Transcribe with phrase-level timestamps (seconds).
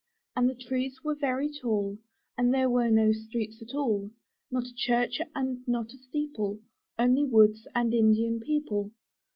[0.35, 1.99] And the trees were very tall,
[2.35, 4.09] And there were no streets at all,
[4.49, 6.57] Not a church and not a steeple—
[6.97, 8.89] Only woods and Indian people.